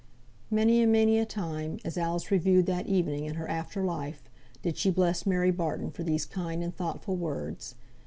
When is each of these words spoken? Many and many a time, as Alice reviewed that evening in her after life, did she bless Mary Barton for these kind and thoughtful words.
Many 0.49 0.81
and 0.81 0.91
many 0.91 1.19
a 1.19 1.27
time, 1.27 1.77
as 1.85 1.95
Alice 1.95 2.31
reviewed 2.31 2.65
that 2.65 2.87
evening 2.87 3.25
in 3.25 3.35
her 3.35 3.47
after 3.47 3.83
life, 3.83 4.23
did 4.63 4.75
she 4.75 4.89
bless 4.89 5.27
Mary 5.27 5.51
Barton 5.51 5.91
for 5.91 6.01
these 6.01 6.25
kind 6.25 6.63
and 6.63 6.75
thoughtful 6.75 7.15
words. 7.15 7.75